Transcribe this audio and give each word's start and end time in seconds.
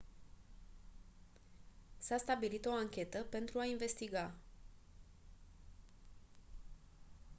s-a 1.97 2.17
stabilit 2.17 2.65
o 2.65 2.71
anchetă 2.71 3.17
pentru 3.23 3.59
a 3.59 3.65
investiga 3.65 4.35